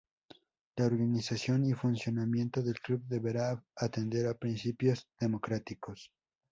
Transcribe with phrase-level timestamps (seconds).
[0.77, 6.11] La organización y funcionamiento del club deberá atender a principios democráticos.